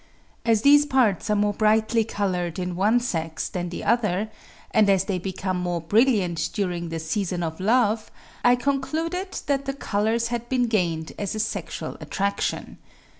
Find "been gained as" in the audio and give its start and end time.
10.49-11.35